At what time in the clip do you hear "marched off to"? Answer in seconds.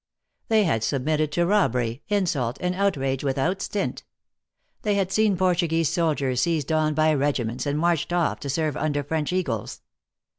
7.77-8.49